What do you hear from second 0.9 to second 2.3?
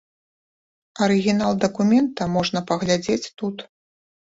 Арыгінал дакумента